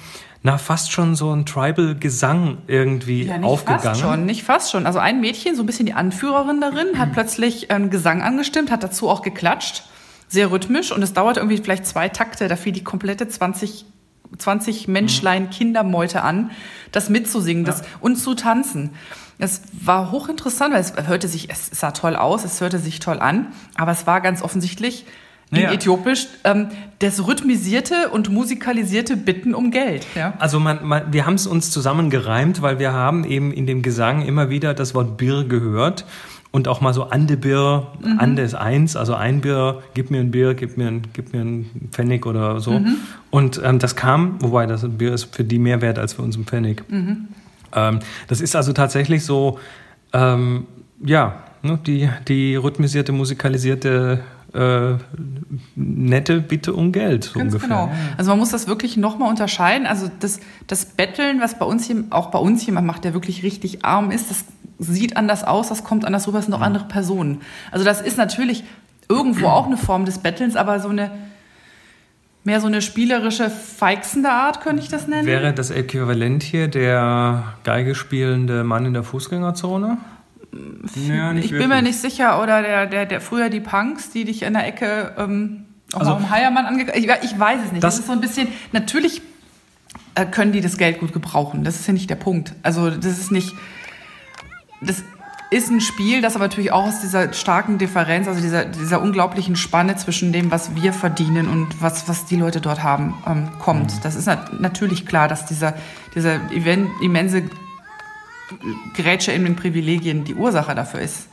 na, 0.43 0.57
fast 0.57 0.91
schon 0.91 1.17
so 1.17 1.35
ein 1.35 1.45
Tribal-Gesang 1.45 2.59
irgendwie 2.67 3.25
ja, 3.25 3.37
nicht 3.37 3.47
aufgegangen. 3.47 3.83
Fast 3.83 4.01
schon, 4.01 4.25
nicht 4.25 4.43
fast 4.43 4.71
schon. 4.71 4.87
Also 4.87 4.99
ein 4.99 5.21
Mädchen, 5.21 5.55
so 5.55 5.63
ein 5.63 5.67
bisschen 5.67 5.85
die 5.85 5.93
Anführerin 5.93 6.63
darin, 6.63 6.99
hat 6.99 7.13
plötzlich 7.13 7.71
einen 7.71 7.91
Gesang 7.91 8.23
angestimmt, 8.23 8.71
hat 8.71 8.83
dazu 8.83 9.09
auch 9.09 9.21
geklatscht. 9.21 9.85
Sehr 10.29 10.51
rhythmisch 10.51 10.93
und 10.93 11.03
es 11.03 11.13
dauert 11.13 11.37
irgendwie 11.37 11.59
vielleicht 11.59 11.85
zwei 11.85 12.09
Takte, 12.09 12.49
da 12.49 12.57
fiel 12.57 12.73
die 12.73 12.85
komplette 12.85 13.29
20, 13.29 13.85
20 14.39 14.89
Menschlein 14.89 15.45
mhm. 15.45 15.51
Kindermeute 15.51 16.23
an, 16.23 16.53
das 16.93 17.11
mitzusingen 17.11 17.65
ja. 17.67 17.73
das, 17.73 17.83
und 18.01 18.17
zu 18.17 18.35
tanzen. 18.35 18.91
Es 19.39 19.63
war 19.73 20.11
hochinteressant, 20.13 20.73
weil 20.73 20.81
es 20.81 20.95
hörte 21.09 21.27
sich, 21.27 21.51
es 21.51 21.67
sah 21.67 21.91
toll 21.91 22.15
aus, 22.15 22.45
es 22.45 22.61
hörte 22.61 22.79
sich 22.79 23.01
toll 23.01 23.19
an, 23.19 23.49
aber 23.75 23.91
es 23.91 24.07
war 24.07 24.21
ganz 24.21 24.41
offensichtlich 24.41 25.05
in 25.51 25.63
ja. 25.63 25.73
Äthiopisch 25.73 26.29
ähm, 26.45 26.69
das 27.01 27.27
rhythmisierte 27.27 28.11
und 28.13 28.31
musikalisierte 28.31 29.17
Bitten 29.17 29.55
um 29.55 29.71
Geld. 29.71 30.07
Ja? 30.15 30.35
Also 30.39 30.61
man, 30.61 30.87
man, 30.87 31.13
wir 31.13 31.27
haben 31.27 31.35
es 31.35 31.47
uns 31.47 31.71
zusammengereimt, 31.71 32.63
weil 32.63 32.79
wir 32.79 32.93
haben 32.93 33.25
eben 33.25 33.53
in 33.53 33.67
dem 33.67 33.83
Gesang 33.83 34.23
immer 34.23 34.51
wieder 34.51 34.75
das 34.75 34.95
Wort 34.95 35.17
Bir 35.17 35.45
gehört 35.45 36.05
und 36.53 36.69
auch 36.69 36.81
mal 36.81 36.93
so 36.93 37.05
Ande 37.05 37.37
Bir, 37.37 37.89
mhm. 38.03 38.19
Ande 38.19 38.43
ist 38.43 38.55
eins, 38.55 38.97
also 38.97 39.15
ein 39.15 39.41
Bir, 39.41 39.83
gib 39.95 40.11
mir 40.11 40.21
ein 40.21 40.31
Bir, 40.31 40.55
gib 40.55 40.77
mir 40.77 40.89
ein, 40.89 41.03
gib 41.13 41.33
mir 41.33 41.41
ein 41.41 41.89
Pfennig 41.91 42.27
oder 42.27 42.61
so. 42.61 42.73
Mhm. 42.73 42.97
Und 43.31 43.61
ähm, 43.65 43.79
das 43.79 43.97
kam, 43.97 44.41
wobei 44.41 44.67
das 44.67 44.85
Bir 44.89 45.15
ist 45.15 45.35
für 45.35 45.45
die 45.45 45.59
mehr 45.59 45.81
wert 45.81 45.99
als 45.99 46.15
für 46.15 46.23
uns 46.23 46.37
ein 46.37 46.45
Pfennig. 46.45 46.85
Mhm. 46.89 47.29
Ähm, 47.75 48.01
das 48.29 48.41
ist 48.41 48.57
also 48.57 48.73
tatsächlich 48.73 49.25
so, 49.25 49.59
ähm, 50.13 50.67
ja, 51.05 51.43
ne, 51.63 51.79
die, 51.87 52.09
die 52.27 52.57
rhythmisierte, 52.57 53.13
musikalisierte 53.13 54.21
äh, 54.53 54.95
nette 55.75 56.41
Bitte 56.41 56.75
um 56.75 56.93
Geld. 56.93 57.25
So 57.25 57.39
Ganz 57.39 57.55
ungefähr. 57.55 57.69
genau. 57.69 57.93
Also 58.17 58.31
man 58.31 58.39
muss 58.39 58.51
das 58.51 58.67
wirklich 58.67 58.97
nochmal 58.97 59.29
unterscheiden. 59.29 59.87
Also 59.87 60.11
das, 60.21 60.41
das 60.67 60.85
Betteln, 60.85 61.41
was 61.41 61.59
bei 61.59 61.67
uns 61.67 61.87
hier, 61.87 62.05
auch 62.11 62.31
bei 62.31 62.39
uns 62.39 62.65
jemand 62.65 62.87
macht, 62.87 63.05
der 63.05 63.15
wirklich 63.15 63.43
richtig 63.43 63.85
arm 63.85 64.11
ist, 64.11 64.31
das 64.31 64.45
sieht 64.79 65.17
anders 65.17 65.45
aus, 65.45 65.69
das 65.69 65.85
kommt 65.85 66.05
anders 66.05 66.27
rüber, 66.27 66.39
das 66.39 66.47
sind 66.47 66.55
auch 66.55 66.61
andere 66.61 66.85
Personen. 66.85 67.41
Also 67.71 67.85
das 67.85 68.01
ist 68.01 68.17
natürlich 68.17 68.65
irgendwo 69.09 69.49
auch 69.49 69.67
eine 69.67 69.77
Form 69.77 70.05
des 70.05 70.19
Bettelns, 70.19 70.57
aber 70.57 70.81
so 70.81 70.89
eine 70.89 71.11
mehr 72.45 72.61
so 72.61 72.67
eine 72.67 72.81
spielerische, 72.81 73.51
feixende 73.51 74.31
Art, 74.31 74.63
könnte 74.63 74.83
ich 74.83 74.89
das 74.89 75.07
nennen. 75.07 75.27
Wäre 75.27 75.53
das 75.53 75.71
Äquivalent 75.71 76.43
hier 76.43 76.69
der 76.69 77.55
Geige 77.65 77.95
spielende 77.95 78.65
Mann 78.65 78.87
in 78.87 78.95
der 78.95 79.03
Fußgängerzone? 79.03 79.99
Ja, 81.07 81.33
ich 81.33 81.51
bin 81.51 81.69
mir 81.69 81.83
nicht 81.83 81.99
sicher. 81.99 82.43
Oder 82.43 82.63
der, 82.63 82.87
der, 82.87 83.07
der 83.07 83.21
früher 83.21 83.51
die 83.51 83.61
Punks, 83.61 84.11
die 84.11 84.25
dich 84.25 84.43
in 84.43 84.55
der 84.55 84.67
Ecke 84.67 85.15
ähm, 85.17 85.67
auch 85.93 86.01
also, 86.01 86.15
um 86.15 86.31
Heiermann 86.31 86.67
ange... 86.67 86.95
Ich, 86.97 87.09
ich, 87.09 87.39
weiß 87.39 87.61
es 87.67 87.73
nicht. 87.73 87.83
Das, 87.83 87.95
das, 87.95 88.01
ist 88.01 88.07
so 88.07 88.13
ein 88.13 88.21
bisschen... 88.21 88.49
Natürlich 88.73 89.23
äh, 90.15 90.25
können 90.25 90.53
die 90.53 90.61
das 90.61 90.77
Geld 90.77 91.01
gut 91.01 91.13
gebrauchen. 91.13 91.65
Das 91.65 91.77
ist 91.77 91.87
ja 91.87 91.93
nicht 91.93 92.11
der 92.11 92.17
Punkt. 92.17 92.55
Also 92.63 92.91
das 92.91 93.19
ist 93.19 93.33
nicht... 93.33 93.55
Das 94.81 95.03
ist 95.51 95.69
ein 95.69 95.81
Spiel, 95.81 96.23
das 96.23 96.37
aber 96.37 96.45
natürlich 96.45 96.71
auch 96.71 96.87
aus 96.87 97.01
dieser 97.01 97.33
starken 97.33 97.77
Differenz, 97.77 98.29
also 98.29 98.41
dieser, 98.41 98.67
dieser 98.67 99.03
unglaublichen 99.03 99.57
Spanne 99.57 99.97
zwischen 99.97 100.33
dem, 100.33 100.53
was 100.53 100.77
wir 100.77 100.93
verdienen 100.93 101.49
und 101.49 101.83
was, 101.83 102.09
was 102.09 102.25
die 102.25 102.37
Leute 102.37 102.61
dort 102.61 102.85
haben, 102.85 103.15
ähm, 103.27 103.49
kommt. 103.59 103.93
Mhm. 103.97 104.01
Das 104.05 104.15
ist 104.15 104.27
nat 104.27 104.61
natürlich 104.61 105.07
klar, 105.07 105.27
dass 105.27 105.47
dieser, 105.47 105.75
dieser 106.15 106.39
immense 106.53 107.43
Grätsche 108.95 109.33
in 109.33 109.45
den 109.45 109.57
Privilegien 109.57 110.25
die 110.25 110.35
Ursache 110.35 110.75
dafür 110.75 111.01
ist. 111.01 111.29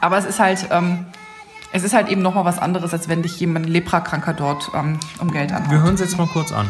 Aber 0.00 0.18
es 0.18 0.24
ist 0.24 0.38
halt, 0.38 0.68
ähm, 0.70 1.06
es 1.72 1.82
ist 1.82 1.94
halt 1.94 2.08
eben 2.08 2.22
nochmal 2.22 2.44
was 2.44 2.58
anderes, 2.58 2.92
als 2.92 3.08
wenn 3.08 3.22
dich 3.22 3.38
jemand 3.40 3.66
Leprakranker 3.66 4.34
dort 4.34 4.70
ähm, 4.74 4.98
um 5.20 5.30
Geld 5.30 5.52
anhaut. 5.52 5.70
Wir 5.70 5.82
hören 5.82 5.94
es 5.94 6.00
jetzt 6.00 6.18
mal 6.18 6.26
kurz 6.26 6.52
an. 6.52 6.68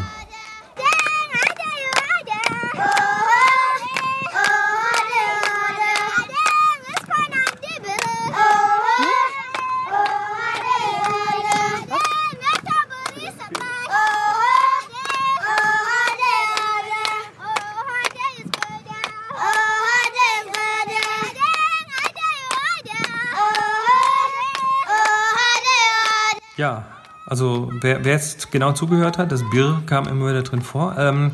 Ja, 26.59 26.83
also 27.25 27.71
wer, 27.79 28.03
wer, 28.03 28.11
jetzt 28.11 28.51
genau 28.51 28.73
zugehört 28.73 29.17
hat, 29.17 29.31
das 29.31 29.49
Bier 29.49 29.81
kam 29.85 30.09
immer 30.09 30.27
wieder 30.27 30.43
drin 30.43 30.61
vor. 30.61 30.93
Ähm, 30.97 31.31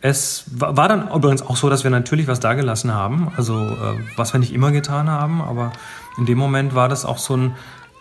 es 0.00 0.46
war 0.50 0.88
dann 0.88 1.12
übrigens 1.14 1.42
auch 1.42 1.54
so, 1.54 1.70
dass 1.70 1.84
wir 1.84 1.92
natürlich 1.92 2.26
was 2.26 2.40
dagelassen 2.40 2.92
haben, 2.92 3.28
also 3.36 3.54
äh, 3.54 4.00
was 4.16 4.32
wir 4.32 4.40
nicht 4.40 4.52
immer 4.52 4.72
getan 4.72 5.08
haben, 5.08 5.40
aber 5.42 5.70
in 6.18 6.26
dem 6.26 6.38
Moment 6.38 6.74
war 6.74 6.88
das 6.88 7.04
auch 7.04 7.18
so 7.18 7.36
ein, 7.36 7.54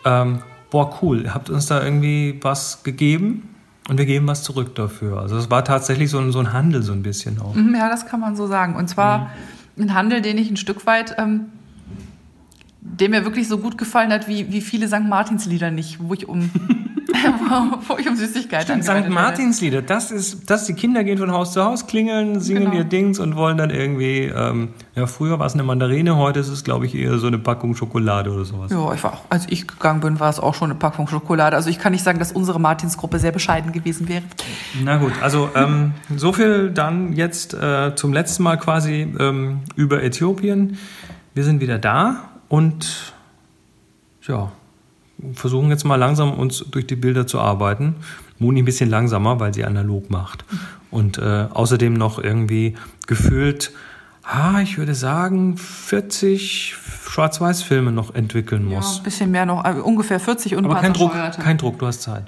ähm, 0.04 0.40
boah 0.72 0.98
cool, 1.04 1.26
ihr 1.26 1.36
habt 1.36 1.52
uns 1.52 1.68
da 1.68 1.84
irgendwie 1.84 2.40
was 2.42 2.82
gegeben 2.82 3.50
und 3.88 4.00
wir 4.00 4.08
geben 4.08 4.26
was 4.26 4.42
zurück 4.42 4.74
dafür. 4.74 5.20
Also 5.20 5.38
es 5.38 5.52
war 5.52 5.64
tatsächlich 5.64 6.10
so 6.10 6.18
ein, 6.18 6.32
so 6.32 6.40
ein 6.40 6.54
Handel 6.54 6.82
so 6.82 6.92
ein 6.92 7.04
bisschen 7.04 7.40
auch. 7.40 7.54
Mhm, 7.54 7.76
ja, 7.76 7.88
das 7.88 8.08
kann 8.08 8.20
man 8.20 8.36
so 8.36 8.48
sagen. 8.48 8.76
Und 8.76 8.88
zwar 8.88 9.30
mhm. 9.76 9.84
ein 9.84 9.94
Handel, 9.94 10.24
den 10.24 10.40
ich 10.40 10.50
ein 10.50 10.58
Stück 10.58 10.88
weit 10.88 11.18
ähm, 11.20 11.52
der 13.00 13.10
mir 13.10 13.26
wirklich 13.26 13.48
so 13.48 13.58
gut 13.58 13.78
gefallen 13.78 14.12
hat, 14.12 14.28
wie, 14.28 14.52
wie 14.52 14.62
viele 14.62 14.88
St. 14.88 15.04
Martins-Lieder 15.08 15.72
nicht, 15.72 15.98
wo 16.00 16.14
ich 16.14 16.30
um, 16.30 16.52
wo 17.88 17.98
ich 17.98 18.08
um 18.08 18.16
Süßigkeiten 18.16 18.84
St. 18.84 19.10
Martins-Lieder, 19.10 19.82
das 19.82 20.12
ist, 20.12 20.50
das, 20.50 20.66
die 20.66 20.74
Kinder 20.74 21.04
gehen 21.04 21.18
von 21.18 21.32
Haus 21.32 21.54
zu 21.54 21.64
Haus, 21.64 21.88
klingeln, 21.88 22.40
singen 22.40 22.66
genau. 22.66 22.76
ihr 22.76 22.84
Dings 22.84 23.18
und 23.18 23.36
wollen 23.36 23.58
dann 23.58 23.72
irgendwie, 23.72 24.26
ähm, 24.26 24.70
ja, 24.96 25.08
früher 25.08 25.40
war 25.40 25.48
es 25.48 25.54
eine 25.54 25.64
Mandarine, 25.64 26.18
heute 26.18 26.40
ist 26.40 26.50
es, 26.50 26.64
glaube 26.64 26.86
ich, 26.86 26.94
eher 26.94 27.18
so 27.18 27.26
eine 27.26 27.40
Packung 27.40 27.76
Schokolade 27.76 28.30
oder 28.32 28.46
sowas. 28.46 28.72
Ja, 28.72 28.94
ich 28.94 29.04
war, 29.04 29.22
als 29.30 29.48
ich 29.50 29.68
gegangen 29.68 30.02
bin, 30.02 30.20
war 30.20 30.30
es 30.30 30.40
auch 30.40 30.54
schon 30.54 30.70
eine 30.70 30.80
Packung 30.80 31.08
Schokolade. 31.08 31.56
Also 31.56 31.72
ich 31.72 31.80
kann 31.80 31.94
nicht 31.94 32.04
sagen, 32.04 32.20
dass 32.20 32.32
unsere 32.32 32.60
Martins-Gruppe 32.60 33.18
sehr 33.18 33.32
bescheiden 33.32 33.72
gewesen 33.72 34.08
wäre. 34.08 34.24
Na 34.84 34.98
gut, 34.98 35.14
also 35.22 35.50
ähm, 35.56 35.94
so 36.16 36.32
viel 36.32 36.70
dann 36.70 37.14
jetzt 37.14 37.56
äh, 37.56 37.96
zum 37.96 38.14
letzten 38.14 38.44
Mal 38.44 38.58
quasi 38.58 39.08
ähm, 39.20 39.62
über 39.76 40.04
Äthiopien. 40.04 40.78
Wir 41.34 41.44
sind 41.44 41.60
wieder 41.60 41.80
da 41.80 42.30
und 42.54 43.14
ja, 44.28 44.52
versuchen 45.34 45.72
jetzt 45.72 45.86
mal 45.86 45.96
langsam 45.96 46.36
uns 46.36 46.64
durch 46.70 46.86
die 46.86 46.96
Bilder 46.96 47.26
zu 47.26 47.40
arbeiten. 47.40 47.96
Moni 48.38 48.62
ein 48.62 48.66
bisschen 48.66 48.92
langsamer, 48.92 49.40
weil 49.40 49.56
sie 49.56 49.66
analog 49.66 50.12
macht. 50.12 50.46
Und 50.92 51.18
äh, 51.18 51.48
außerdem 51.52 51.94
noch 51.94 52.20
irgendwie 52.20 52.76
gefühlt, 53.08 53.72
ah, 54.22 54.62
ich 54.62 54.78
würde 54.78 54.94
sagen, 54.94 55.58
40 55.58 56.76
Schwarz-Weiß-Filme 56.76 57.92
noch 57.92 58.14
entwickeln 58.14 58.66
muss. 58.66 58.98
Ja, 58.98 59.00
ein 59.00 59.04
bisschen 59.04 59.32
mehr 59.32 59.48
noch, 59.48 59.64
also 59.64 59.84
ungefähr 59.84 60.20
40 60.20 60.56
und 60.56 60.66
Aber 60.66 60.76
kein 60.76 60.94
Druck, 60.94 61.14
kein 61.42 61.58
Druck, 61.58 61.80
du 61.80 61.88
hast 61.88 62.04
Zeit. 62.04 62.26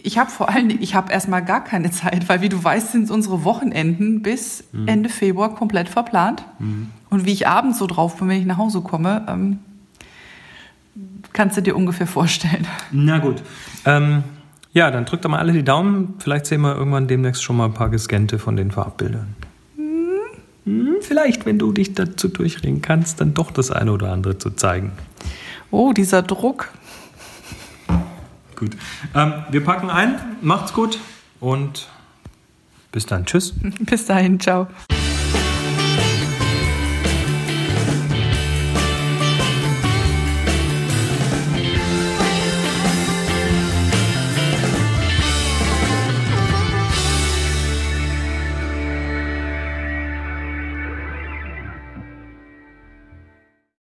Ich 0.00 0.16
habe 0.16 0.30
vor 0.30 0.48
allen 0.48 0.68
Dingen, 0.68 0.80
ich 0.80 0.94
habe 0.94 1.12
erstmal 1.12 1.44
gar 1.44 1.64
keine 1.64 1.90
Zeit, 1.90 2.28
weil 2.28 2.40
wie 2.40 2.48
du 2.48 2.62
weißt, 2.62 2.92
sind 2.92 3.10
unsere 3.10 3.42
Wochenenden 3.42 4.22
bis 4.22 4.62
mhm. 4.70 4.86
Ende 4.86 5.08
Februar 5.08 5.56
komplett 5.56 5.88
verplant. 5.88 6.44
Mhm. 6.60 6.92
Und 7.10 7.24
wie 7.24 7.32
ich 7.32 7.48
abends 7.48 7.78
so 7.78 7.86
drauf 7.86 8.16
bin, 8.16 8.28
wenn 8.28 8.40
ich 8.40 8.46
nach 8.46 8.58
Hause 8.58 8.80
komme, 8.80 9.24
ähm, 9.28 9.58
kannst 11.32 11.56
du 11.56 11.62
dir 11.62 11.76
ungefähr 11.76 12.06
vorstellen. 12.06 12.66
Na 12.90 13.18
gut. 13.18 13.42
Ähm, 13.84 14.24
ja, 14.72 14.90
dann 14.90 15.04
drückt 15.04 15.24
doch 15.24 15.30
mal 15.30 15.38
alle 15.38 15.52
die 15.52 15.64
Daumen. 15.64 16.14
Vielleicht 16.18 16.46
sehen 16.46 16.60
wir 16.60 16.76
irgendwann 16.76 17.08
demnächst 17.08 17.42
schon 17.42 17.56
mal 17.56 17.66
ein 17.66 17.74
paar 17.74 17.88
gescannte 17.88 18.38
von 18.38 18.56
den 18.56 18.70
Farbbildern. 18.70 19.34
Mhm. 20.64 20.96
Vielleicht, 21.00 21.46
wenn 21.46 21.58
du 21.58 21.72
dich 21.72 21.94
dazu 21.94 22.28
durchringen 22.28 22.82
kannst, 22.82 23.20
dann 23.20 23.34
doch 23.34 23.50
das 23.50 23.70
eine 23.70 23.92
oder 23.92 24.12
andere 24.12 24.38
zu 24.38 24.50
zeigen. 24.50 24.92
Oh, 25.70 25.92
dieser 25.92 26.22
Druck. 26.22 26.70
Gut. 28.56 28.76
Ähm, 29.14 29.32
wir 29.50 29.64
packen 29.64 29.88
ein. 29.88 30.16
Macht's 30.42 30.72
gut 30.72 30.98
und 31.40 31.88
bis 32.92 33.06
dann. 33.06 33.24
Tschüss. 33.24 33.54
Bis 33.80 34.06
dahin. 34.06 34.40
Ciao. 34.40 34.66